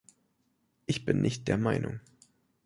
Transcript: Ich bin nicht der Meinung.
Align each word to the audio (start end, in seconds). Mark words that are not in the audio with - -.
Ich 0.87 1.05
bin 1.05 1.21
nicht 1.21 1.47
der 1.47 1.59
Meinung. 1.59 1.99